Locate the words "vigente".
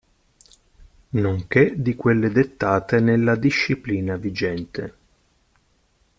4.17-4.95